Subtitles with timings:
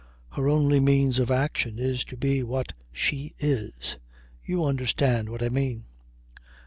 [0.31, 3.97] Her only means of action is to be what she is.
[4.43, 5.85] You understand what I mean."